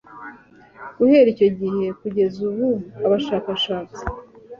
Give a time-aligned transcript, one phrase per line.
[0.97, 2.69] guhera icyo gihe kugeza ubu
[3.05, 4.03] abashakatsi